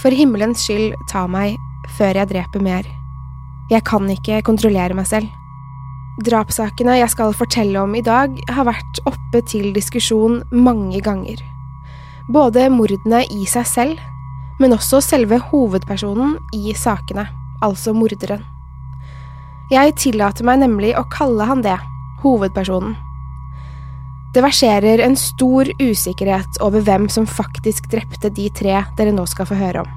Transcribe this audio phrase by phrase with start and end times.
[0.00, 1.58] For himmelens skyld, ta meg
[1.98, 2.86] før jeg dreper mer.
[3.70, 5.28] Jeg kan ikke kontrollere meg selv.
[6.24, 11.40] Drapssakene jeg skal fortelle om i dag, har vært oppe til diskusjon mange ganger.
[12.32, 14.02] Både mordene i seg selv,
[14.60, 17.26] men også selve hovedpersonen i sakene,
[17.64, 18.44] altså morderen.
[19.72, 21.78] Jeg tillater meg nemlig å kalle han det,
[22.22, 22.94] hovedpersonen.
[24.32, 29.48] Det verserer en stor usikkerhet over hvem som faktisk drepte de tre dere nå skal
[29.48, 29.90] få høre om.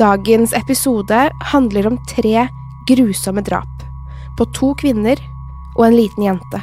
[0.00, 1.20] Dagens episode
[1.52, 2.46] handler om tre
[2.88, 3.86] grusomme drap,
[4.36, 5.20] på to kvinner
[5.78, 6.60] og en liten jente.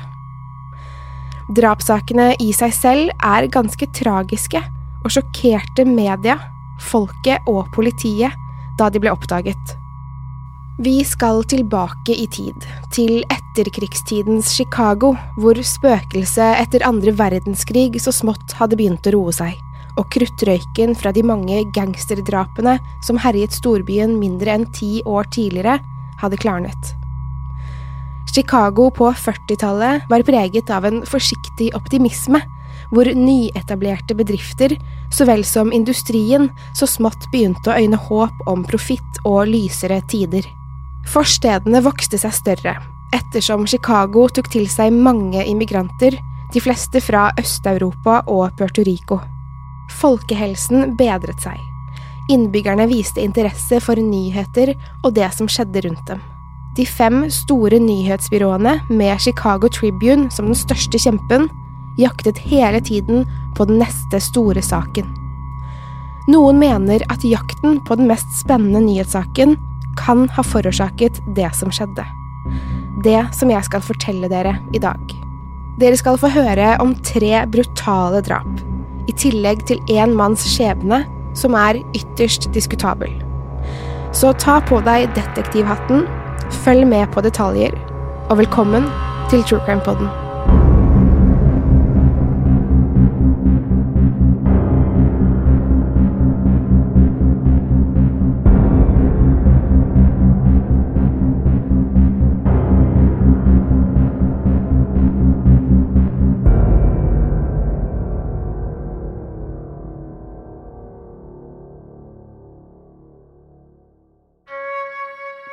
[1.57, 4.61] Drapssakene i seg selv er ganske tragiske
[5.01, 6.37] og sjokkerte media,
[6.91, 8.35] folket og politiet
[8.77, 9.79] da de ble oppdaget.
[10.81, 12.55] Vi skal tilbake i tid,
[12.95, 19.57] til etterkrigstidens Chicago, hvor spøkelset etter andre verdenskrig så smått hadde begynt å roe seg,
[19.99, 25.81] og kruttrøyken fra de mange gangsterdrapene som herjet storbyen mindre enn ti år tidligere,
[26.21, 26.93] hadde klarnet.
[28.31, 32.39] Chicago på 40-tallet var preget av en forsiktig optimisme,
[32.93, 34.77] hvor nyetablerte bedrifter,
[35.11, 40.47] så vel som industrien, så smått begynte å øyne håp om profitt og lysere tider.
[41.09, 42.75] Forstedene vokste seg større,
[43.17, 46.13] ettersom Chicago tok til seg mange immigranter,
[46.53, 49.17] de fleste fra Øst-Europa og Puerto Rico.
[49.97, 51.57] Folkehelsen bedret seg.
[52.29, 56.21] Innbyggerne viste interesse for nyheter og det som skjedde rundt dem.
[56.77, 61.47] De fem store nyhetsbyråene, med Chicago Tribune som den største kjempen,
[61.97, 63.25] jaktet hele tiden
[63.57, 65.09] på den neste store saken.
[66.29, 69.57] Noen mener at jakten på den mest spennende nyhetssaken
[69.99, 72.05] kan ha forårsaket det som skjedde.
[73.03, 74.99] Det som jeg skal fortelle dere i dag.
[75.79, 78.63] Dere skal få høre om tre brutale drap,
[79.07, 81.03] i tillegg til én manns skjebne,
[81.37, 83.13] som er ytterst diskutabel.
[84.11, 86.07] Så ta på deg detektivhatten,
[86.65, 87.77] følg med på detaljer,
[88.29, 88.89] og velkommen
[89.29, 90.28] til True Crime Podden.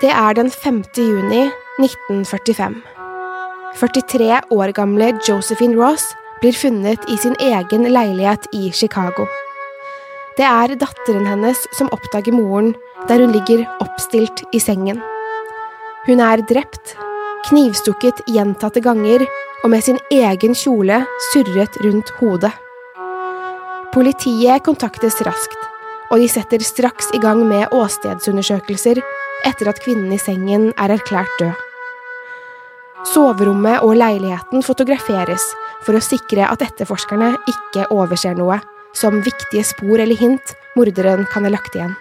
[0.06, 0.84] Det er den 5.
[0.94, 1.48] juni
[1.82, 2.74] 1945.
[3.74, 6.04] 43 år gamle Josephine Ross
[6.38, 9.26] blir funnet i sin egen leilighet i Chicago.
[10.38, 12.70] Det er datteren hennes som oppdager moren
[13.08, 15.02] der hun ligger oppstilt i sengen.
[16.06, 16.94] Hun er drept,
[17.48, 19.26] knivstukket gjentatte ganger
[19.64, 21.02] og med sin egen kjole
[21.32, 22.54] surret rundt hodet.
[23.96, 25.62] Politiet kontaktes raskt,
[26.12, 29.02] og de setter straks i gang med åstedsundersøkelser
[29.46, 31.54] etter at kvinnen i sengen er erklært død.
[33.06, 35.44] Soverommet og leiligheten fotograferes
[35.86, 38.58] for å sikre at etterforskerne ikke overser noe,
[38.96, 41.94] som viktige spor eller hint morderen kan ha lagt igjen.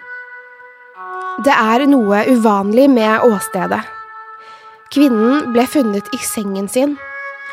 [1.44, 3.82] Det er noe uvanlig med åstedet.
[4.94, 6.96] Kvinnen ble funnet i sengen sin,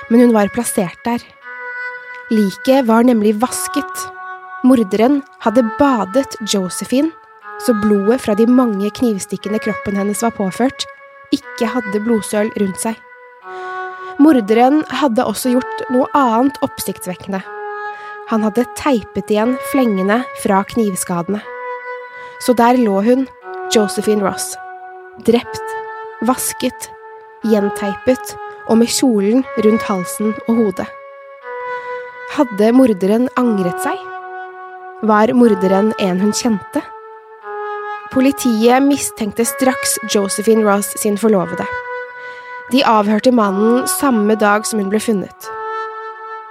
[0.10, 1.20] men hun var plassert der.
[2.32, 4.06] Liket var nemlig vasket.
[4.64, 7.12] Morderen hadde badet Josephine
[7.62, 10.86] så blodet fra de mange knivstikkene kroppen hennes var påført,
[11.34, 13.00] ikke hadde blodsøl rundt seg.
[14.22, 17.42] Morderen hadde også gjort noe annet oppsiktsvekkende.
[18.30, 21.42] Han hadde teipet igjen flengene fra knivskadene.
[22.44, 23.26] Så der lå hun,
[23.74, 24.54] Josephine Ross,
[25.26, 25.76] drept,
[26.28, 26.90] vasket,
[27.48, 28.36] gjenteipet
[28.70, 30.88] og med kjolen rundt halsen og hodet.
[32.34, 34.00] Hadde morderen angret seg?
[35.04, 36.84] Var morderen en hun kjente?
[38.14, 41.66] Politiet mistenkte straks Josephine Ross sin forlovede.
[42.70, 45.48] De avhørte mannen samme dag som hun ble funnet.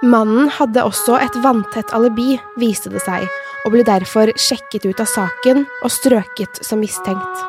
[0.03, 3.23] Mannen hadde også et vanntett alibi, viste det seg,
[3.63, 7.45] og ble derfor sjekket ut av saken og strøket som mistenkt.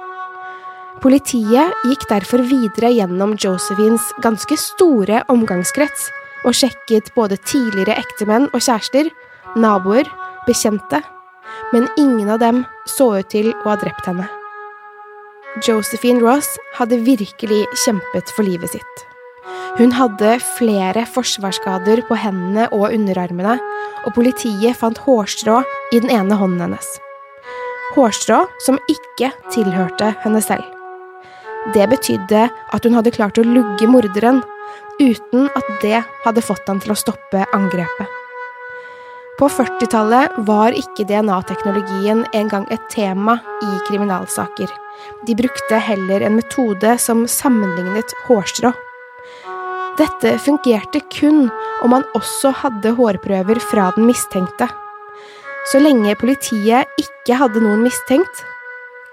[1.03, 6.07] Politiet gikk derfor videre gjennom Josephines ganske store omgangskrets
[6.47, 9.11] og sjekket både tidligere ektemenn og kjærester,
[9.59, 10.07] naboer,
[10.47, 11.03] bekjente,
[11.73, 14.29] men ingen av dem så ut til å ha drept henne.
[15.63, 16.49] Josephine Ross
[16.79, 19.05] hadde virkelig kjempet for livet sitt.
[19.79, 23.57] Hun hadde flere forsvarsskader på hendene og underarmene,
[24.05, 25.61] og politiet fant hårstrå
[25.95, 26.89] i den ene hånden hennes.
[27.95, 30.67] Hårstrå som ikke tilhørte henne selv.
[31.75, 34.43] Det betydde at hun hadde klart å lugge morderen,
[35.01, 38.14] uten at det hadde fått ham til å stoppe angrepet.
[39.39, 44.71] På 40-tallet var ikke DNA-teknologien engang et tema i kriminalsaker.
[45.27, 48.71] De brukte heller en metode som sammenlignet hårstrå.
[49.99, 51.49] Dette fungerte kun
[51.83, 54.71] om man også hadde hårprøver fra den mistenkte.
[55.73, 58.47] Så lenge politiet ikke hadde noen mistenkt,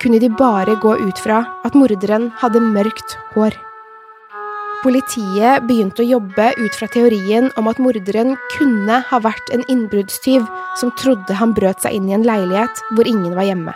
[0.02, 3.58] kunne de bare gå ut fra at morderen hadde mørkt hår.
[4.81, 10.48] Politiet begynte å jobbe ut fra teorien om at morderen kunne ha vært en innbruddstyv
[10.80, 13.75] som trodde han brøt seg inn i en leilighet hvor ingen var hjemme.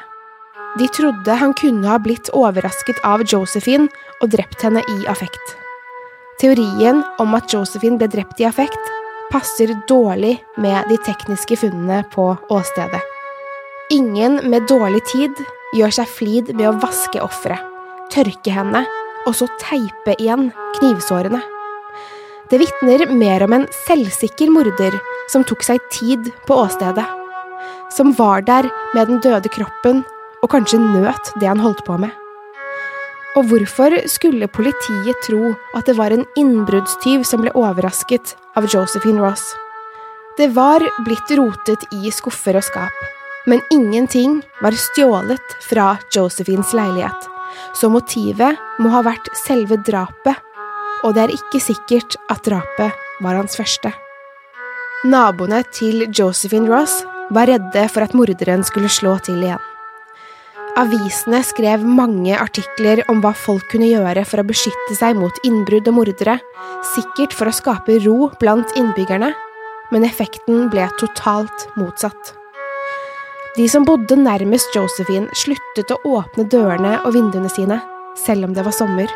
[0.81, 3.86] De trodde han kunne ha blitt overrasket av Josephine
[4.18, 5.54] og drept henne i affekt.
[6.42, 8.92] Teorien om at Josephine ble drept i affekt,
[9.30, 13.06] passer dårlig med de tekniske funnene på åstedet.
[13.94, 15.46] Ingen med dårlig tid
[15.78, 17.62] gjør seg flid med å vaske offeret,
[18.10, 18.88] tørke henne
[19.25, 21.42] og så teipe igjen knivsårene.
[22.50, 24.98] Det vitner mer om en selvsikker morder
[25.31, 27.06] som tok seg tid på åstedet,
[27.95, 30.04] som var der med den døde kroppen
[30.44, 32.13] og kanskje nøt det han holdt på med.
[33.36, 39.19] Og hvorfor skulle politiet tro at det var en innbruddstyv som ble overrasket av Josephine
[39.19, 39.50] Ross?
[40.38, 43.06] Det var blitt rotet i skuffer og skap,
[43.50, 47.35] men ingenting var stjålet fra Josephines leilighet
[47.78, 50.40] så motivet må ha vært selve drapet,
[51.04, 53.92] og det er ikke sikkert at drapet var hans første.
[55.06, 57.04] Naboene til Josephine Ross
[57.34, 59.62] var redde for at morderen skulle slå til igjen.
[60.75, 65.88] Avisene skrev mange artikler om hva folk kunne gjøre for å beskytte seg mot innbrudd
[65.88, 66.36] og mordere,
[66.92, 69.31] sikkert for å skape ro blant innbyggerne,
[69.94, 72.34] men effekten ble totalt motsatt.
[73.56, 77.78] De som bodde nærmest Josephine, sluttet å åpne dørene og vinduene sine,
[78.19, 79.12] selv om det var sommer.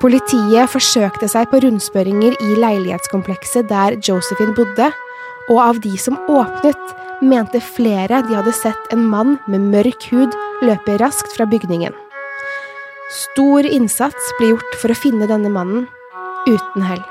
[0.00, 4.88] Politiet forsøkte seg på rundspørringer i leilighetskomplekset der Josephine bodde,
[5.52, 6.80] og av de som åpnet,
[7.22, 10.32] mente flere de hadde sett en mann med mørk hud
[10.64, 11.92] løpe raskt fra bygningen.
[13.12, 15.84] Stor innsats ble gjort for å finne denne mannen,
[16.48, 17.04] uten hell.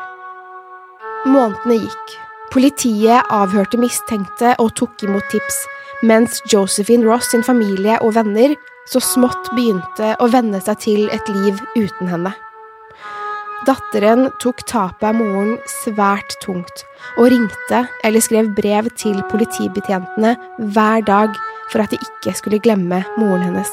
[1.29, 2.17] Månedene gikk.
[2.51, 5.61] Politiet avhørte mistenkte og tok imot tips,
[6.01, 8.55] mens Josephine Ross sin familie og venner
[8.89, 12.33] så smått begynte å venne seg til et liv uten henne.
[13.67, 16.81] Datteren tok tapet av moren svært tungt,
[17.21, 20.33] og ringte eller skrev brev til politibetjentene
[20.73, 21.37] hver dag
[21.69, 23.69] for at de ikke skulle glemme moren hennes.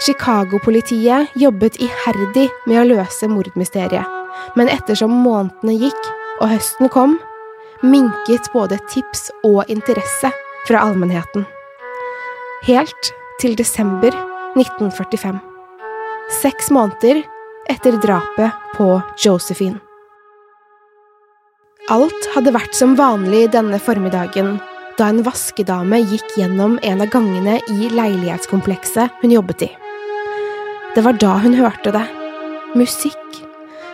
[0.00, 4.08] Chicago-politiet jobbet iherdig med å løse mordmysteriet,
[4.56, 7.18] men ettersom månedene gikk og høsten kom,
[7.84, 10.32] minket både tips og interesse
[10.68, 11.46] fra allmennheten.
[12.66, 14.14] Helt til desember
[14.58, 15.38] 1945.
[16.40, 17.22] Seks måneder
[17.70, 18.88] etter drapet på
[19.24, 19.80] Josephine.
[21.90, 24.58] Alt hadde vært som vanlig denne formiddagen
[24.98, 29.70] da en vaskedame gikk gjennom en av gangene i leilighetskomplekset hun jobbet i.
[30.94, 32.04] Det var da hun hørte det.
[32.78, 33.16] Musikk.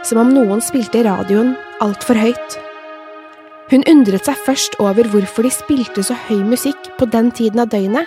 [0.04, 1.54] Som om noen spilte radioen
[1.84, 2.58] altfor høyt.
[3.70, 7.72] Hun undret seg først over hvorfor de spilte så høy musikk på den tiden av
[7.72, 8.06] døgnet,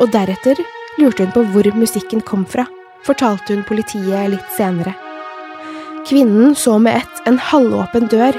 [0.00, 0.56] og deretter
[0.96, 2.64] lurte hun på hvor musikken kom fra,
[3.04, 4.94] fortalte hun politiet litt senere.
[6.08, 8.38] Kvinnen så med ett en halvåpen dør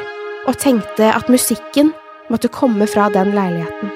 [0.49, 1.93] og tenkte at musikken
[2.33, 3.93] måtte komme fra den leiligheten.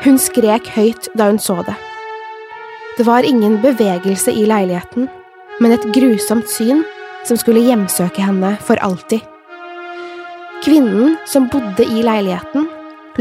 [0.00, 1.76] Hun skrek høyt da hun så det.
[2.96, 5.10] Det var ingen bevegelse i leiligheten,
[5.60, 6.86] men et grusomt syn
[7.28, 9.20] som skulle hjemsøke henne for alltid.
[10.64, 12.64] Kvinnen som bodde i leiligheten,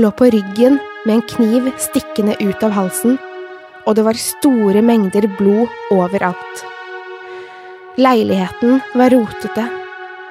[0.01, 3.19] lå på ryggen med en kniv stikkende ut av halsen,
[3.85, 6.63] og det var store mengder blod overalt.
[8.01, 9.67] Leiligheten var rotete,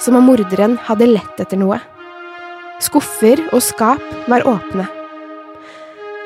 [0.02, 1.78] som om morderen hadde lett etter noe.
[2.82, 4.90] Skuffer og skap var åpne.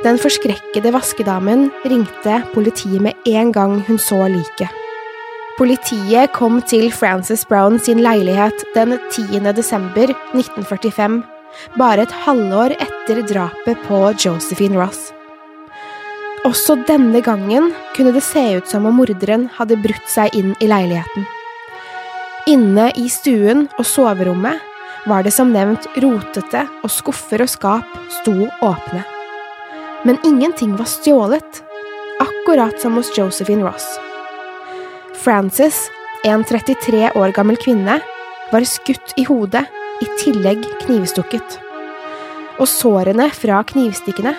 [0.00, 4.79] Den forskrekkede vaskedamen ringte politiet med en gang hun så liket.
[5.60, 9.42] Politiet kom til Frances Brown sin leilighet den 10.
[9.52, 11.18] desember 1945,
[11.76, 15.10] bare et halvår etter drapet på Josephine Ross.
[16.48, 20.72] Også denne gangen kunne det se ut som om morderen hadde brutt seg inn i
[20.72, 21.28] leiligheten.
[22.48, 24.64] Inne i stuen og soverommet
[25.04, 29.04] var det som nevnt rotete, og skuffer og skap sto åpne.
[30.08, 31.66] Men ingenting var stjålet,
[32.24, 33.98] akkurat som hos Josephine Ross.
[35.20, 35.90] Frances,
[36.24, 37.98] en 33 år gammel kvinne,
[38.50, 39.66] var skutt i hodet,
[40.00, 41.58] i tillegg knivstukket.
[42.56, 44.32] Og sårene fra knivstikkene,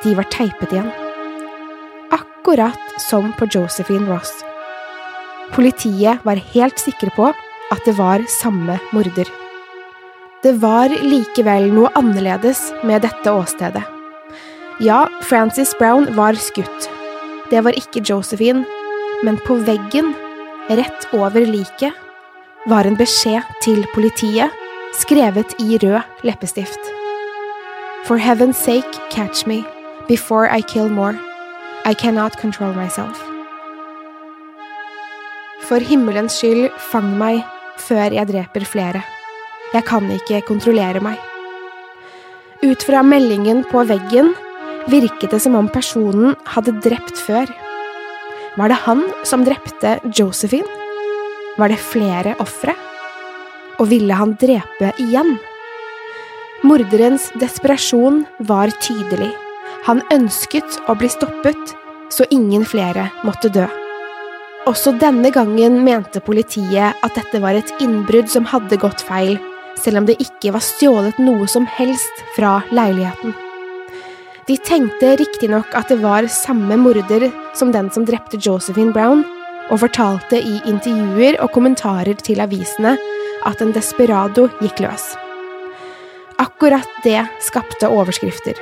[0.00, 0.88] de var teipet igjen.
[2.14, 4.32] Akkurat som på Josephine Ross.
[5.52, 7.28] Politiet var helt sikre på
[7.68, 9.28] at det var samme morder.
[10.40, 13.84] Det var likevel noe annerledes med dette åstedet.
[14.80, 16.88] Ja, Frances Brown var skutt.
[17.50, 18.64] Det var ikke Josephine,
[19.24, 20.12] men på veggen,
[20.68, 21.94] rett over liket,
[22.68, 24.52] var en beskjed til politiet,
[24.98, 26.80] skrevet i rød leppestift.
[28.04, 29.64] For heaven's sake, catch me,
[30.08, 31.18] before I kill more.
[31.84, 33.18] I cannot control myself.
[35.68, 37.42] For himmelens skyld, fang meg
[37.78, 39.02] før jeg dreper flere.
[39.74, 41.18] Jeg kan ikke kontrollere meg.
[42.64, 44.32] Ut fra meldingen på veggen
[44.88, 47.50] virket det som om personen hadde drept før.
[48.58, 50.66] Var det han som drepte Josephine?
[51.58, 52.72] Var det flere ofre?
[53.78, 55.36] Og ville han drepe igjen?
[56.66, 59.30] Morderens desperasjon var tydelig.
[59.86, 61.74] Han ønsket å bli stoppet,
[62.10, 63.68] så ingen flere måtte dø.
[64.66, 69.36] Også denne gangen mente politiet at dette var et innbrudd som hadde gått feil,
[69.78, 73.38] selv om det ikke var stjålet noe som helst fra leiligheten.
[74.48, 77.26] De tenkte riktignok at det var samme morder
[77.58, 79.20] som den som drepte Josephine Brown,
[79.68, 82.94] og fortalte i intervjuer og kommentarer til avisene
[83.48, 85.04] at en desperado gikk løs.
[86.40, 88.56] Akkurat det skapte overskrifter.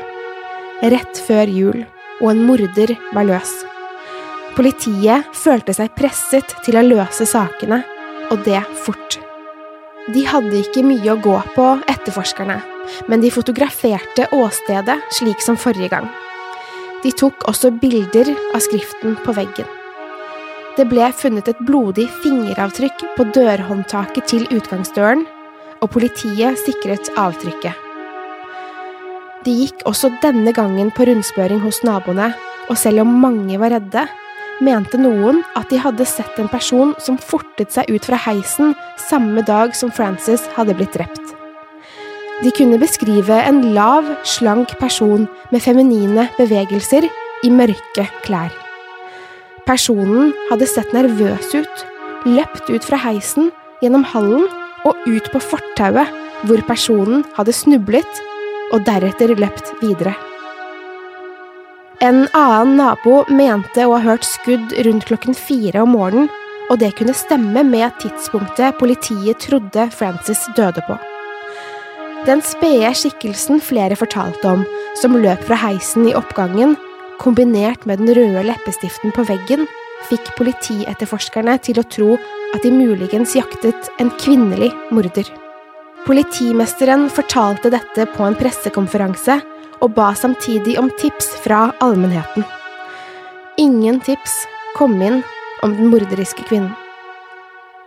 [0.82, 1.84] Rett før jul,
[2.18, 3.54] og en morder var løs.
[4.58, 7.84] Politiet følte seg presset til å løse sakene,
[8.32, 9.20] og det fort.
[10.10, 12.64] De hadde ikke mye å gå på, etterforskerne
[13.06, 16.10] men de fotograferte åstedet slik som forrige gang.
[17.04, 19.68] De tok også bilder av skriften på veggen.
[20.76, 25.24] Det ble funnet et blodig fingeravtrykk på dørhåndtaket til utgangsdøren,
[25.80, 27.72] og politiet sikret avtrykket.
[29.46, 32.32] De gikk også denne gangen på rundspørring hos naboene,
[32.66, 34.06] og selv om mange var redde,
[34.64, 38.74] mente noen at de hadde sett en person som fortet seg ut fra heisen
[39.08, 41.25] samme dag som Frances hadde blitt drept.
[42.44, 47.06] De kunne beskrive en lav, slank person med feminine bevegelser
[47.44, 48.52] i mørke klær.
[49.66, 51.86] Personen hadde sett nervøs ut,
[52.28, 53.48] løpt ut fra heisen,
[53.80, 54.44] gjennom hallen
[54.86, 56.12] og ut på fortauet,
[56.46, 58.22] hvor personen hadde snublet
[58.74, 60.12] og deretter løpt videre.
[62.04, 66.28] En annen nabo mente å ha hørt skudd rundt klokken fire om morgenen,
[66.68, 70.98] og det kunne stemme med tidspunktet politiet trodde Frances døde på.
[72.26, 74.64] Den spede skikkelsen flere fortalte om,
[74.98, 76.74] som løp fra heisen i oppgangen,
[77.22, 79.62] kombinert med den røde leppestiften på veggen,
[80.10, 82.16] fikk politietterforskerne til å tro
[82.54, 85.28] at de muligens jaktet en kvinnelig morder.
[86.06, 89.38] Politimesteren fortalte dette på en pressekonferanse
[89.82, 92.46] og ba samtidig om tips fra allmennheten.
[93.62, 94.42] Ingen tips
[94.74, 95.22] kom inn
[95.62, 96.74] om den morderiske kvinnen.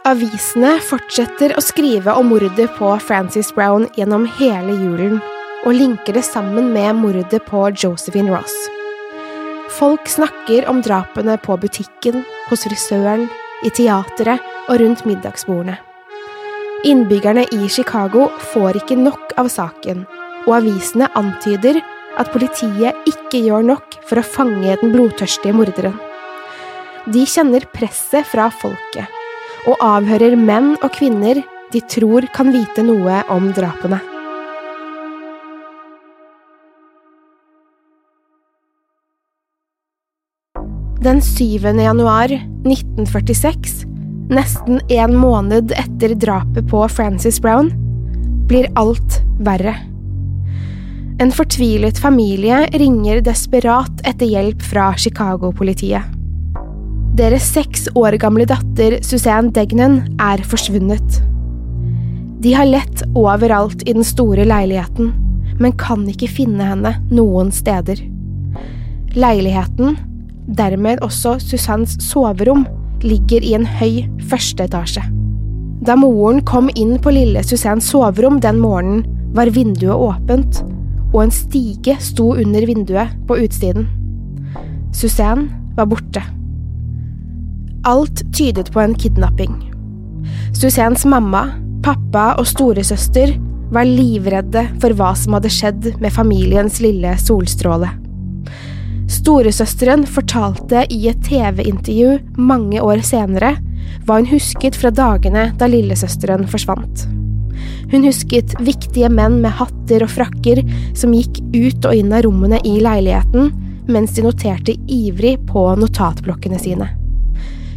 [0.07, 5.17] Avisene fortsetter å skrive om mordet på Frances Brown gjennom hele julen,
[5.67, 8.55] og linker det sammen med mordet på Josephine Ross.
[9.75, 13.27] Folk snakker om drapene på butikken, hos frisøren,
[13.67, 14.39] i teatret
[14.69, 15.75] og rundt middagsbordene.
[16.87, 20.07] Innbyggerne i Chicago får ikke nok av saken,
[20.47, 21.83] og avisene antyder
[22.15, 25.99] at politiet ikke gjør nok for å fange den blodtørstige morderen.
[27.03, 29.18] De kjenner presset fra folket
[29.67, 31.41] og avhører menn og kvinner
[31.73, 33.99] de tror kan vite noe om drapene.
[40.99, 41.63] Den 7.
[41.79, 42.27] januar
[42.67, 43.85] 1946,
[44.35, 47.71] nesten en måned etter drapet på Frances Brown,
[48.49, 49.77] blir alt verre.
[51.19, 56.18] En fortvilet familie ringer desperat etter hjelp fra Chicago-politiet.
[57.19, 61.17] Deres seks år gamle datter Suzanne Degnan er forsvunnet.
[62.39, 65.09] De har lett overalt i den store leiligheten,
[65.59, 67.99] men kan ikke finne henne noen steder.
[69.19, 69.99] Leiligheten,
[70.47, 72.63] dermed også Susannes soverom,
[73.03, 75.03] ligger i en høy første etasje.
[75.83, 79.03] Da moren kom inn på lille Susannes soverom den morgenen,
[79.35, 80.63] var vinduet åpent,
[81.11, 83.91] og en stige sto under vinduet på utsiden.
[84.95, 86.23] Suzanne var borte.
[87.89, 89.55] Alt tydet på en kidnapping.
[90.53, 91.47] Suzannes mamma,
[91.81, 93.31] Pappa og storesøster
[93.73, 97.89] var livredde for hva som hadde skjedd med familiens lille solstråle.
[99.09, 103.55] Storesøsteren fortalte i et TV-intervju mange år senere
[104.05, 107.07] hva hun husket fra dagene da lillesøsteren forsvant.
[107.89, 110.61] Hun husket viktige menn med hatter og frakker
[110.93, 113.49] som gikk ut og inn av rommene i leiligheten
[113.89, 116.93] mens de noterte ivrig på notatblokkene sine.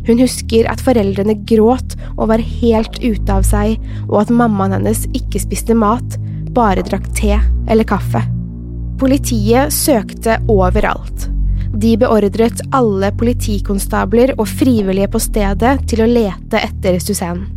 [0.07, 3.77] Hun husker at foreldrene gråt og var helt ute av seg,
[4.09, 6.19] og at mammaen hennes ikke spiste mat,
[6.53, 7.37] bare drakk te
[7.71, 8.25] eller kaffe.
[9.01, 11.29] Politiet søkte overalt.
[11.73, 17.49] De beordret alle politikonstabler og frivillige på stedet til å lete etter Suzanne.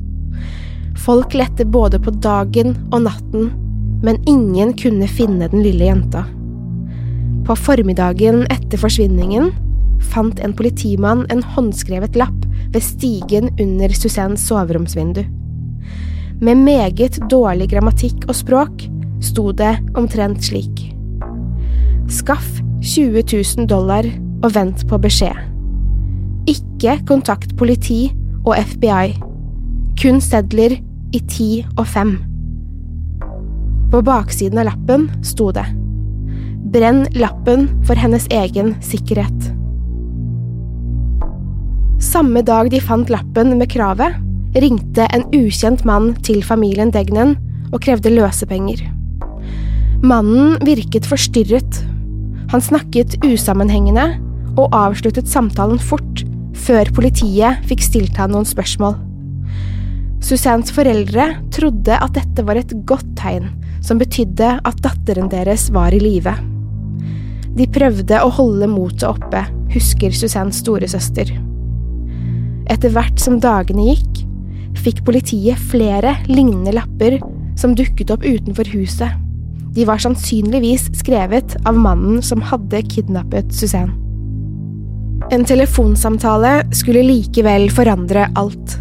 [1.05, 3.49] Folk lette både på dagen og natten,
[4.05, 6.23] men ingen kunne finne den lille jenta.
[7.45, 9.51] På formiddagen etter forsvinningen
[10.11, 15.23] fant en politimann en håndskrevet lapp ved stigen under Suzannes soveromsvindu.
[16.41, 18.85] Med meget dårlig grammatikk og språk
[19.23, 20.89] sto det omtrent slik.
[22.11, 24.07] Skaff 20 000 dollar
[24.43, 25.37] og vent på beskjed.
[26.51, 28.11] Ikke kontakt politi
[28.43, 29.15] og FBI.
[30.01, 30.77] Kun sedler
[31.15, 32.17] i ti og fem.
[33.91, 35.65] På baksiden av lappen sto det
[36.75, 39.51] Brenn lappen for hennes egen sikkerhet.
[42.05, 44.19] Samme dag de fant lappen med kravet,
[44.61, 47.33] ringte en ukjent mann til familien Degnen
[47.73, 48.83] og krevde løsepenger.
[50.05, 51.79] Mannen virket forstyrret.
[52.53, 54.05] Han snakket usammenhengende
[54.53, 56.21] og avsluttet samtalen fort,
[56.55, 58.99] før politiet fikk stilt ham noen spørsmål.
[60.23, 63.49] Susannes foreldre trodde at dette var et godt tegn,
[63.81, 66.37] som betydde at datteren deres var i live.
[67.55, 69.41] De prøvde å holde motet oppe,
[69.73, 71.33] husker Susannes storesøster.
[72.71, 74.23] Etter hvert som dagene gikk,
[74.85, 77.19] fikk politiet flere lignende lapper
[77.59, 79.13] som dukket opp utenfor huset.
[79.75, 83.93] De var sannsynligvis skrevet av mannen som hadde kidnappet Suzanne.
[85.33, 88.75] En telefonsamtale skulle likevel forandre alt.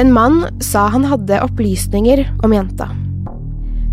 [0.00, 2.88] En mann sa han hadde opplysninger om jenta.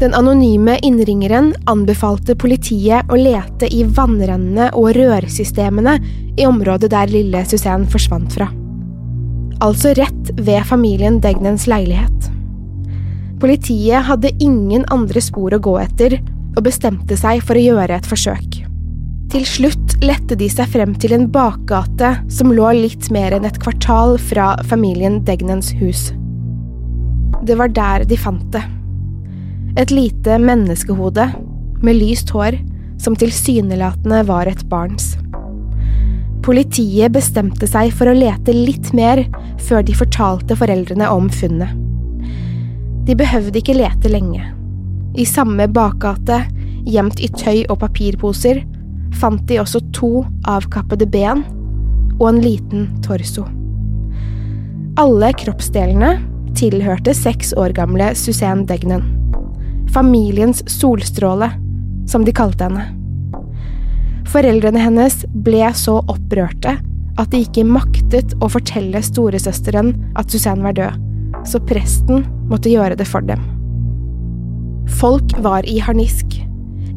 [0.01, 5.97] Den anonyme innringeren anbefalte politiet å lete i vannrennene og rørsystemene
[6.37, 8.49] i området der lille Suzanne forsvant fra
[9.63, 12.30] altså rett ved familien Degnens leilighet.
[13.41, 16.17] Politiet hadde ingen andre spor å gå etter,
[16.58, 18.63] og bestemte seg for å gjøre et forsøk.
[19.28, 23.60] Til slutt lette de seg frem til en bakgate som lå litt mer enn et
[23.62, 26.08] kvartal fra familien Degnens hus.
[27.46, 28.63] Det var der de fant det.
[29.78, 31.28] Et lite menneskehode
[31.86, 32.58] med lyst hår
[33.04, 35.13] som tilsynelatende var et barns.
[36.47, 39.19] Politiet bestemte seg for å lete litt mer
[39.67, 41.73] før de fortalte foreldrene om funnet.
[43.03, 44.45] De behøvde ikke lete lenge.
[45.19, 46.39] I samme bakgate,
[46.88, 48.62] gjemt i tøy og papirposer,
[49.19, 51.43] fant de også to avkappede ben
[52.17, 53.43] og en liten torso.
[54.97, 56.15] Alle kroppsdelene
[56.55, 59.03] tilhørte seks år gamle Suzanne Degnan.
[59.91, 61.51] Familiens solstråle,
[62.07, 62.96] som de kalte henne.
[64.27, 66.75] Foreldrene hennes ble så opprørte
[67.17, 70.97] at de ikke maktet å fortelle storesøsteren at Suzanne var død,
[71.47, 73.41] så presten måtte gjøre det for dem.
[74.99, 76.37] Folk var i harnisk.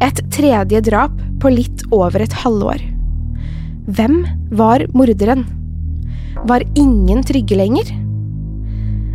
[0.01, 2.83] Et tredje drap på litt over et halvår.
[3.91, 4.23] Hvem
[4.57, 5.47] var morderen?
[6.49, 7.91] Var ingen trygge lenger?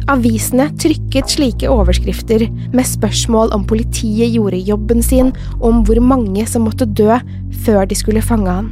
[0.06, 2.44] Avisene trykket slike overskrifter
[2.76, 7.16] med spørsmål om politiet gjorde jobben sin, og om hvor mange som måtte dø
[7.66, 8.70] før de skulle fange han.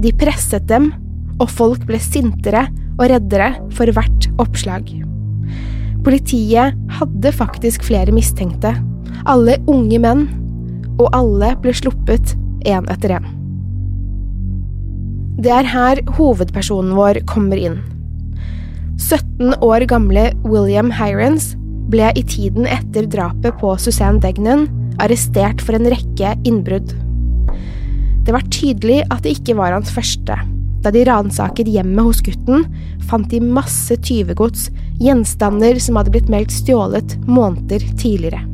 [0.00, 0.88] De presset dem,
[1.36, 2.64] og folk ble sintere
[2.96, 4.88] og reddere for hvert oppslag.
[6.02, 8.72] Politiet hadde faktisk flere mistenkte,
[9.28, 10.26] alle unge menn,
[10.96, 13.28] og alle ble sluppet én etter én.
[15.42, 17.82] Det er her hovedpersonen vår kommer inn.
[19.02, 21.52] 17 år gamle William Hirons
[21.90, 24.68] ble i tiden etter drapet på Suzanne Degnan
[25.02, 26.92] arrestert for en rekke innbrudd.
[28.22, 30.36] Det var tydelig at det ikke var hans første.
[30.82, 32.64] Da de ransaket hjemmet hos gutten,
[33.10, 34.68] fant de masse tyvegods,
[35.02, 38.44] gjenstander som hadde blitt meldt stjålet måneder tidligere.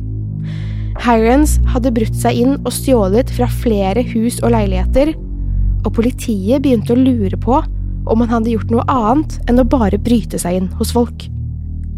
[1.05, 5.13] Hirons hadde brutt seg inn og stjålet fra flere hus og leiligheter,
[5.85, 7.61] og politiet begynte å lure på
[8.05, 11.27] om han hadde gjort noe annet enn å bare bryte seg inn hos folk.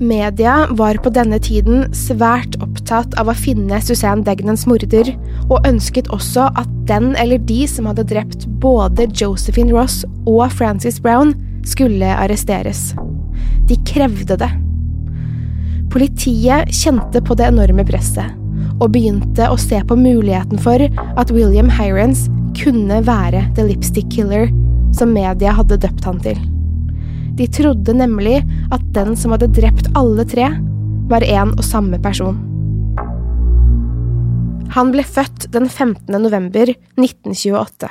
[0.02, 5.12] Media var på denne tiden svært opptatt av å finne Suzanne Degnans morder,
[5.46, 10.98] og ønsket også at den eller de som hadde drept både Josephine Ross og Frances
[11.02, 12.96] Brown, skulle arresteres.
[13.70, 14.50] De krevde det.
[15.94, 18.34] Politiet kjente på det enorme presset,
[18.82, 22.26] og begynte å se på muligheten for at William Hirons
[22.58, 24.50] kunne være The Lipstick Killer,
[24.96, 26.40] som media hadde døpt han til.
[27.40, 28.42] De trodde nemlig
[28.76, 30.50] at den som hadde drept alle tre,
[31.12, 32.38] var en og samme person.
[34.72, 36.16] Han ble født den 15.
[36.16, 37.90] november 1928.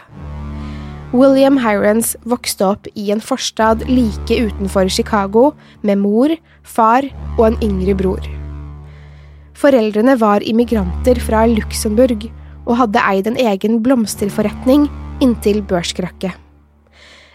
[1.12, 5.50] William Hirons vokste opp i en forstad like utenfor Chicago
[5.82, 6.32] med mor,
[6.62, 7.04] far
[7.36, 8.28] og en yngre bror.
[9.60, 12.30] Foreldrene var immigranter fra Luxembourg
[12.64, 14.86] og hadde eid en egen blomsterforretning
[15.20, 16.32] inntil børskrakket.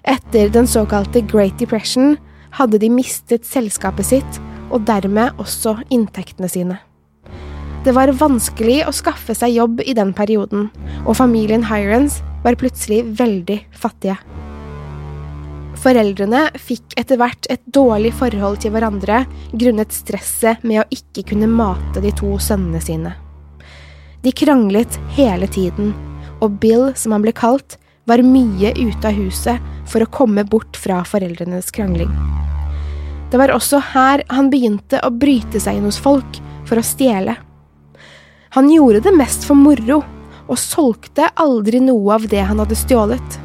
[0.06, 2.18] Etter den såkalte Great Depression
[2.56, 4.41] hadde de mistet selskapet sitt
[4.74, 6.78] og dermed også inntektene sine.
[7.86, 10.72] Det var vanskelig å skaffe seg jobb i den perioden,
[11.06, 14.18] og familien Hirons var plutselig veldig fattige.
[15.82, 21.50] Foreldrene fikk etter hvert et dårlig forhold til hverandre grunnet stresset med å ikke kunne
[21.52, 23.13] mate de to sønnene sine.
[24.26, 25.94] De kranglet hele tiden,
[26.41, 30.78] og Bill, som han ble kalt, var mye ute av huset for å komme bort
[30.78, 32.12] fra foreldrenes krangling.
[33.32, 36.38] Det var også her han begynte å bryte seg inn hos folk
[36.70, 37.36] for å stjele.
[38.56, 40.04] Han gjorde det mest for moro,
[40.46, 43.39] og solgte aldri noe av det han hadde stjålet.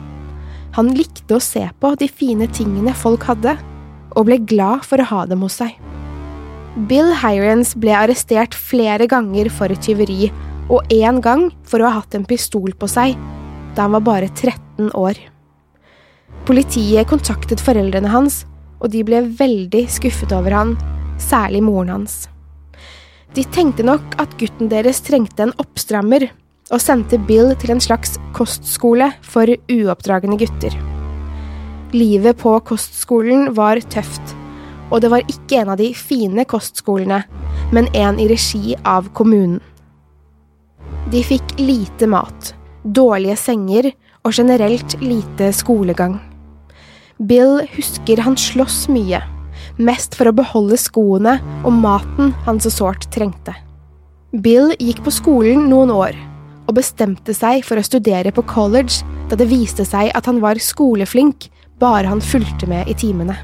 [0.76, 3.56] Han likte å se på de fine tingene folk hadde,
[4.12, 5.72] og ble glad for å ha dem hos seg.
[6.90, 10.28] Bill Hirons ble arrestert flere ganger for tyveri,
[10.70, 13.16] og én gang for å ha hatt en pistol på seg
[13.80, 15.16] da han var bare 13 år.
[16.44, 18.42] Politiet kontaktet foreldrene hans,
[18.80, 20.74] og de ble veldig skuffet over han,
[21.20, 22.26] særlig moren hans.
[23.32, 26.28] De tenkte nok at gutten deres trengte en oppstrammer,
[26.70, 30.76] og sendte Bill til en slags kostskole for uoppdragne gutter.
[31.96, 34.36] Livet på kostskolen var tøft,
[34.90, 37.24] og det var ikke en av de fine kostskolene,
[37.72, 39.62] men en i regi av kommunen.
[41.10, 42.52] De fikk lite mat,
[42.84, 43.90] dårlige senger
[44.24, 46.18] og generelt lite skolegang.
[47.20, 49.20] Bill husker han sloss mye,
[49.76, 53.54] mest for å beholde skoene og maten han så sårt trengte.
[54.30, 56.16] Bill gikk på skolen noen år,
[56.68, 60.60] og bestemte seg for å studere på college da det viste seg at han var
[60.62, 61.50] skoleflink
[61.82, 63.36] bare han fulgte med i timene.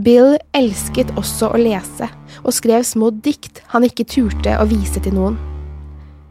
[0.00, 2.08] Bill elsket også å lese,
[2.40, 5.38] og skrev små dikt han ikke turte å vise til noen.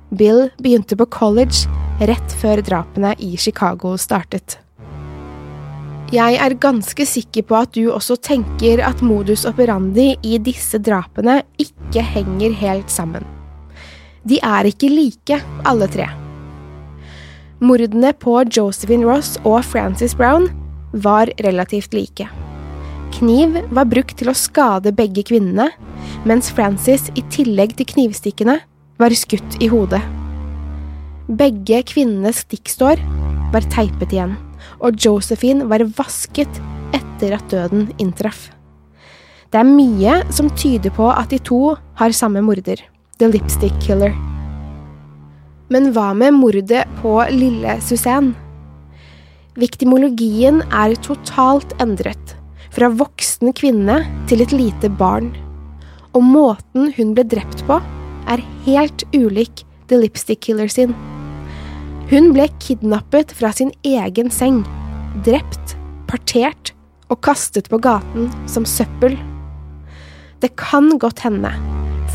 [0.10, 1.69] Bill begynte på college
[2.00, 4.58] rett før drapene i Chicago startet.
[6.10, 11.43] Jeg er ganske sikker på at du også tenker at modus operandi i disse drapene
[11.62, 13.28] ikke henger helt sammen.
[14.26, 15.38] De er ikke like,
[15.69, 16.08] alle tre.
[17.62, 20.48] Mordene på Josephine Ross og Frances Brown
[20.93, 22.26] var relativt like.
[23.19, 25.69] Kniv var brukt til å skade begge kvinnene,
[26.26, 28.58] mens Frances i tillegg til knivstikkene
[29.00, 30.02] var skutt i hodet.
[31.30, 33.00] Begge kvinnenes stikksår
[33.54, 34.34] var teipet igjen,
[34.84, 36.60] og Josephine var vasket
[36.96, 38.50] etter at døden inntraff.
[39.50, 42.82] Det er mye som tyder på at de to har samme morder,
[43.18, 44.12] The Lipstick Killer.
[45.72, 48.36] Men hva med mordet på lille Suzanne?
[49.60, 52.36] Viktimologien er totalt endret,
[52.74, 55.32] fra voksen kvinne til et lite barn,
[56.14, 57.80] og måten hun ble drept på,
[58.30, 60.94] er helt ulik The Lipstick Killer sin.
[62.10, 64.63] Hun ble kidnappet fra sin egen seng,
[65.26, 65.76] drept,
[66.10, 66.74] partert
[67.10, 69.18] og kastet på gaten som søppel.
[70.42, 71.52] Det kan godt hende,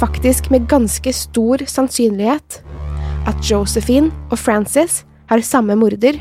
[0.01, 2.63] faktisk med ganske stor sannsynlighet,
[3.29, 6.19] at Josephine og Frances har samme morder,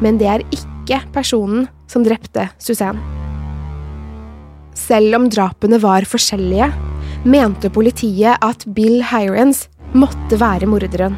[0.00, 3.02] men det er ikke personen som drepte Suzanne.
[4.76, 6.70] Selv om drapene var forskjellige,
[7.24, 11.16] mente politiet at Bill Hirons måtte være morderen.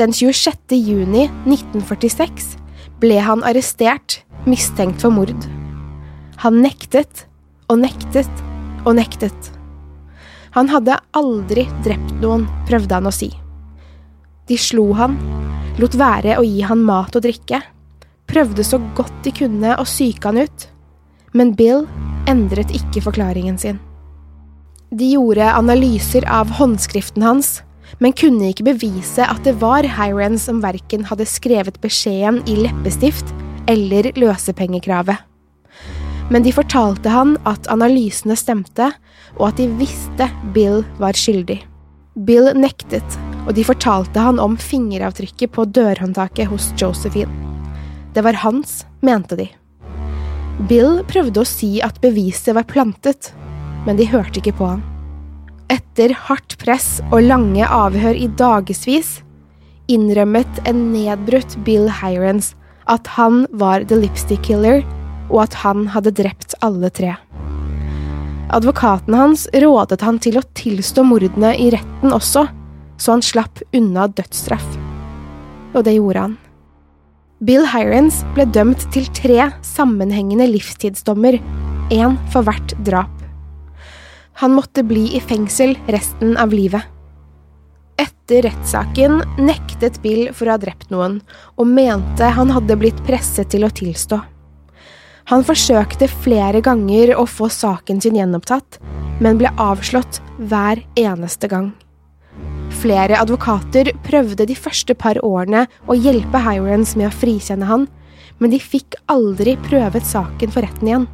[0.00, 0.78] Den 26.
[0.78, 2.54] juni 1946
[3.02, 5.36] ble han arrestert, mistenkt for mord.
[6.40, 7.26] Han nektet
[7.68, 8.42] og nektet
[8.86, 9.52] og nektet.
[10.56, 13.30] Han hadde aldri drept noen, prøvde han å si.
[14.48, 15.14] De slo han,
[15.80, 17.60] lot være å gi han mat og drikke,
[18.28, 20.68] prøvde så godt de kunne å psyke han ut,
[21.36, 21.86] men Bill
[22.28, 23.80] endret ikke forklaringen sin.
[24.92, 27.62] De gjorde analyser av håndskriften hans,
[27.98, 33.32] men kunne ikke bevise at det var Hiren som verken hadde skrevet beskjeden i leppestift
[33.72, 35.16] eller løsepengekravet.
[36.28, 38.90] Men de fortalte han at analysene stemte,
[39.40, 41.62] og at de visste Bill var skyldig.
[42.28, 47.32] Bill nektet, og de fortalte han om fingeravtrykket på dørhåndtaket hos Josephine.
[48.12, 49.48] Det var hans, mente de.
[50.68, 53.32] Bill prøvde å si at beviset var plantet,
[53.86, 54.82] men de hørte ikke på han.
[55.72, 59.20] Etter hardt press og lange avhør i dagevis
[59.90, 62.52] innrømmet en nedbrutt Bill Hirons
[62.90, 64.82] at han var the lipstick killer,
[65.30, 67.14] og at han hadde drept alle tre.
[68.52, 72.44] Advokaten hans rådet han til å tilstå mordene i retten også,
[73.00, 74.66] så han slapp unna dødsstraff.
[75.72, 76.36] Og det gjorde han.
[77.42, 81.40] Bill Hirons ble dømt til tre sammenhengende livstidsdommer,
[81.90, 83.21] én for hvert drap.
[84.40, 86.82] Han måtte bli i fengsel resten av livet.
[88.00, 91.20] Etter rettssaken nektet Bill for å ha drept noen,
[91.60, 94.22] og mente han hadde blitt presset til å tilstå.
[95.30, 98.80] Han forsøkte flere ganger å få saken sin gjenopptatt,
[99.22, 101.70] men ble avslått hver eneste gang.
[102.82, 107.86] Flere advokater prøvde de første par årene å hjelpe Hirons med å frikjenne han,
[108.40, 111.10] men de fikk aldri prøvet saken for retten igjen.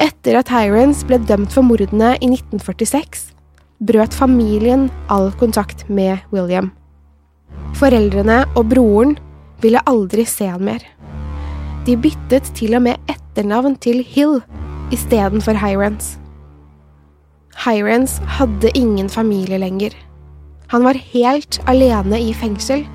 [0.00, 3.34] Etter at Hirons ble dømt for mordene i 1946,
[3.84, 6.70] brøt familien all kontakt med William.
[7.76, 9.18] Foreldrene og broren
[9.60, 10.80] ville aldri se han mer.
[11.84, 14.38] De byttet til og med etternavn til Hill
[14.94, 16.14] istedenfor Hirons.
[17.60, 19.92] Hirons hadde ingen familie lenger.
[20.72, 22.86] Han var helt alene i fengsel,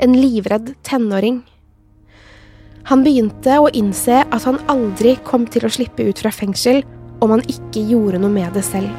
[0.00, 1.40] en livredd tenåring.
[2.88, 6.82] Han begynte å innse at han aldri kom til å slippe ut fra fengsel
[7.20, 8.90] om han ikke gjorde noe med det selv.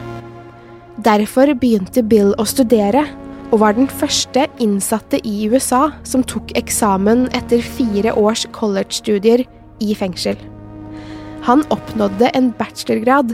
[1.02, 3.08] Derfor begynte Bill å studere,
[3.52, 9.44] og var den første innsatte i USA som tok eksamen etter fire års college-studier
[9.84, 10.38] i fengsel.
[11.44, 13.34] Han oppnådde en bachelorgrad,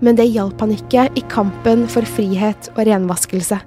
[0.00, 3.58] men det hjalp han ikke i kampen for frihet og renvaskelse.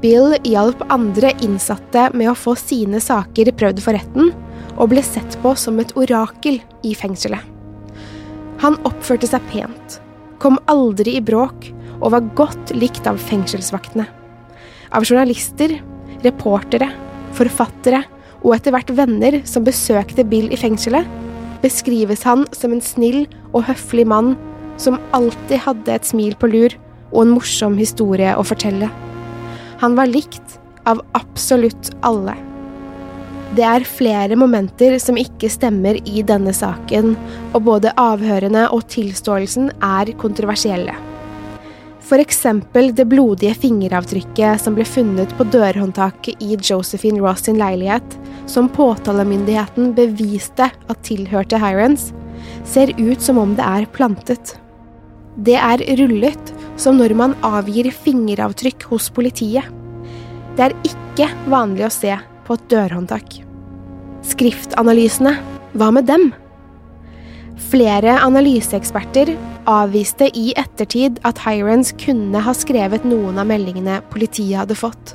[0.00, 4.30] Bill hjalp andre innsatte med å få sine saker prøvd for retten,
[4.78, 7.42] og ble sett på som et orakel i fengselet.
[8.62, 9.98] Han oppførte seg pent,
[10.42, 14.06] kom aldri i bråk og var godt likt av fengselsvaktene.
[14.94, 15.76] Av journalister,
[16.24, 16.88] reportere,
[17.36, 18.02] forfattere
[18.42, 21.06] og etter hvert venner som besøkte Bill i fengselet,
[21.62, 24.36] beskrives han som en snill og høflig mann
[24.78, 26.74] som alltid hadde et smil på lur
[27.10, 28.90] og en morsom historie å fortelle.
[29.82, 32.34] Han var likt av absolutt alle.
[33.56, 37.14] Det er flere momenter som ikke stemmer i denne saken,
[37.56, 40.96] og både avhørene og tilståelsen er kontroversielle.
[42.08, 48.16] Eksempel det blodige fingeravtrykket som ble funnet på dørhåndtaket i Josephine Ross sin leilighet,
[48.48, 52.10] som påtalemyndigheten beviste at tilhørte Hirons,
[52.64, 54.54] ser ut som om det er plantet.
[55.36, 59.68] Det er rullet som når man avgir fingeravtrykk hos politiet.
[60.56, 62.16] Det er ikke vanlig å se
[62.48, 63.38] på et dørhåndtak.
[64.24, 65.36] Skriftanalysene,
[65.76, 66.30] hva med dem?
[67.68, 69.34] Flere analyseeksperter
[69.68, 75.14] avviste i ettertid at Hirons kunne ha skrevet noen av meldingene politiet hadde fått.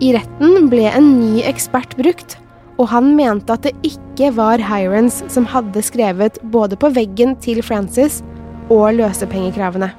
[0.00, 2.38] I retten ble en ny ekspert brukt,
[2.80, 7.60] og han mente at det ikke var Hirons som hadde skrevet både på veggen til
[7.62, 8.22] Frances
[8.72, 9.92] og løsepengekravene.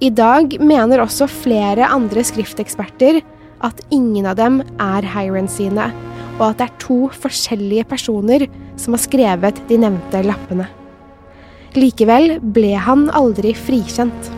[0.00, 3.22] I dag mener også flere andre skrifteksperter
[3.64, 5.90] at ingen av dem er Hiron sine,
[6.36, 8.46] og at det er to forskjellige personer
[8.80, 10.68] som har skrevet de nevnte lappene.
[11.76, 14.30] Likevel ble han aldri frikjent.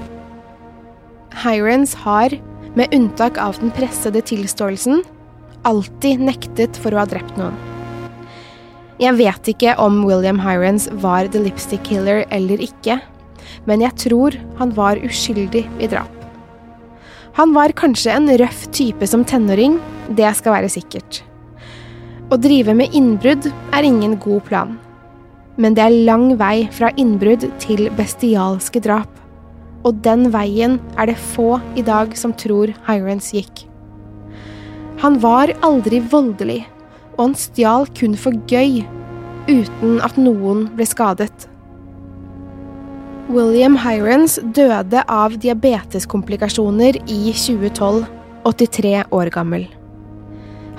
[1.45, 2.35] Hirons har,
[2.75, 5.05] med unntak av den pressede tilståelsen,
[5.67, 7.55] alltid nektet for å ha drept noen.
[8.99, 12.99] Jeg vet ikke om William Hirons var the lipstick killer eller ikke,
[13.71, 16.18] men jeg tror han var uskyldig i drap.
[17.39, 19.77] Han var kanskje en røff type som tenåring,
[20.11, 21.21] det skal være sikkert.
[22.35, 24.73] Å drive med innbrudd er ingen god plan.
[25.55, 29.13] Men det er lang vei fra innbrudd til bestialske drap.
[29.87, 33.63] Og den veien er det få i dag som tror Hirons gikk.
[34.99, 36.65] Han var aldri voldelig,
[37.15, 38.83] og han stjal kun for gøy,
[39.47, 41.47] uten at noen ble skadet.
[43.29, 48.07] William Hirons døde av diabeteskomplikasjoner i 2012,
[48.49, 49.67] 83 år gammel.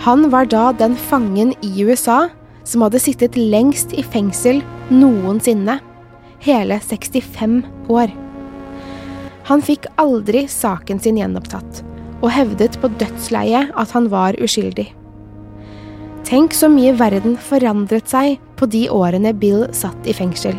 [0.01, 2.23] Han var da den fangen i USA
[2.65, 5.77] som hadde sittet lengst i fengsel noensinne,
[6.41, 7.59] hele 65
[7.93, 8.09] år.
[9.45, 11.83] Han fikk aldri saken sin gjenopptatt,
[12.23, 14.87] og hevdet på dødsleiet at han var uskyldig.
[16.25, 20.57] Tenk så mye verden forandret seg på de årene Bill satt i fengsel.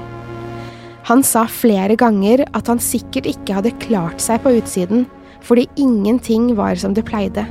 [1.08, 5.06] Han sa flere ganger at han sikkert ikke hadde klart seg på utsiden,
[5.40, 7.46] fordi ingenting var som det pleide.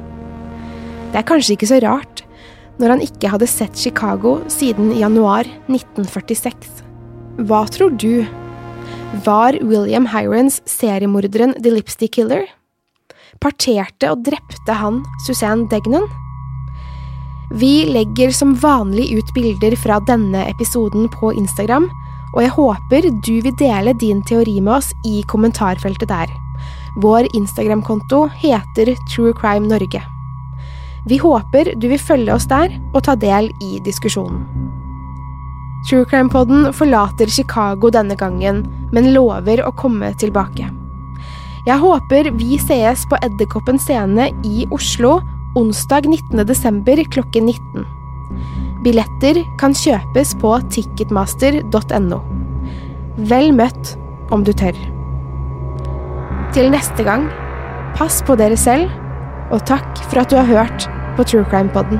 [1.10, 2.24] Det er kanskje ikke så rart,
[2.80, 6.84] når han ikke hadde sett Chicago siden januar 1946.
[7.50, 8.24] Hva tror du?
[9.26, 12.46] Var William Hirons seriemorderen The Lipstick Killer?
[13.42, 16.06] Parterte og drepte han Suzanne Degnan?
[17.58, 21.88] Vi legger som vanlig ut bilder fra denne episoden på Instagram,
[22.36, 26.32] og jeg håper du vil dele din teori med oss i kommentarfeltet der.
[27.02, 30.02] Vår Instagram-konto heter True Crime Norge.
[31.08, 34.44] Vi håper du vil følge oss der og ta del i diskusjonen.
[35.88, 40.68] True Crime-podden forlater Chicago denne gangen, men lover å komme tilbake.
[41.68, 45.20] Jeg håper vi sees på Edderkoppen scene i Oslo
[45.60, 46.44] onsdag 19.
[46.48, 47.88] desember klokken 19.
[48.84, 52.20] Billetter kan kjøpes på ticketmaster.no.
[53.30, 53.96] Vel møtt
[54.32, 54.78] om du tør.
[56.56, 57.28] Til neste gang,
[57.98, 58.88] pass på dere selv,
[59.52, 60.88] og takk for at du har hørt
[61.18, 62.00] på True Crime Podden.